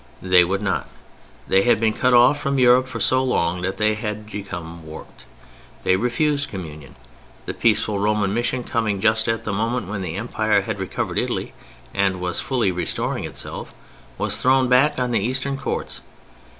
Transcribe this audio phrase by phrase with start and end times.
[0.23, 0.87] They would not.
[1.47, 5.25] They had been cut off from Europe for so long that they had become warped.
[5.83, 6.95] They refused communion.
[7.45, 11.53] The peaceful Roman Mission coming just at the moment when the Empire had recovered Italy
[11.93, 13.75] and was fully restoring itself,
[14.17, 16.01] was thrown back on the Eastern courts.